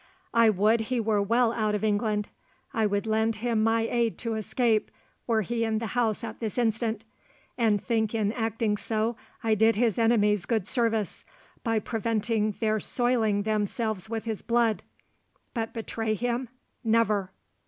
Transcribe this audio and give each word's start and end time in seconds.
I 0.33 0.49
would 0.49 0.79
he 0.89 0.99
were 0.99 1.21
well 1.21 1.53
out 1.53 1.75
of 1.75 1.83
England—I 1.83 2.87
would 2.87 3.05
lend 3.05 3.35
him 3.35 3.61
my 3.63 3.81
aid 3.81 4.17
to 4.17 4.33
escape, 4.33 4.89
were 5.27 5.43
he 5.43 5.63
in 5.63 5.77
the 5.77 5.85
house 5.93 6.23
at 6.23 6.39
this 6.39 6.57
instant; 6.57 7.03
and 7.55 7.79
think 7.85 8.15
in 8.15 8.31
acting 8.33 8.77
so 8.77 9.15
I 9.43 9.53
did 9.53 9.75
his 9.75 9.99
enemies 9.99 10.47
good 10.47 10.65
service, 10.67 11.23
by 11.63 11.77
preventing 11.77 12.55
their 12.59 12.79
soiling 12.79 13.43
themselves 13.43 14.09
with 14.09 14.25
his 14.25 14.41
blood—but 14.41 15.71
betray 15.71 16.15
him, 16.15 16.49
never!" 16.83 17.29